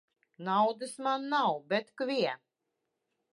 Naudas 0.45 0.93
man 1.07 1.21
nav, 1.33 1.53
bet 1.73 1.93
kvie 2.01 2.33